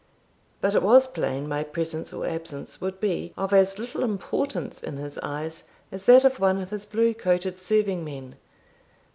[0.61, 4.97] But it was plain my presence or absence would be of as little importance in
[4.97, 8.35] his eyes as that of one of his blue coated serving men.